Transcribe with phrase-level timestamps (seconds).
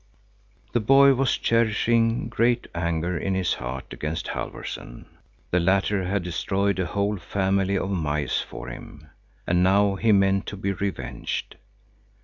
[0.73, 5.05] The boy was cherishing great anger in his heart against Halfvorson.
[5.51, 9.11] The latter had destroyed a whole family of mice for him,
[9.45, 11.55] and now he meant to be revenged.